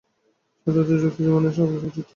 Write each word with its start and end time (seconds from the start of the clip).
সাধারণত 0.67 0.89
যুক্তিবাদী 1.03 1.31
মানুষরা 1.35 1.63
আবেগবর্জিত 1.65 1.95
হন। 1.97 2.09